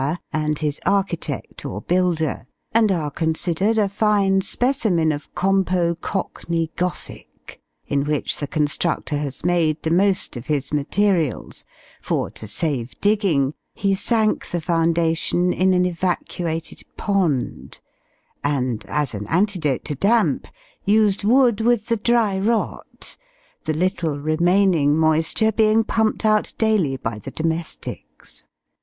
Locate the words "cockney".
5.93-6.71